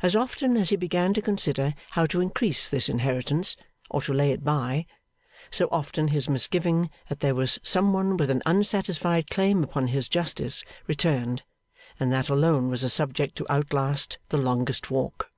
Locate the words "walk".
14.90-15.28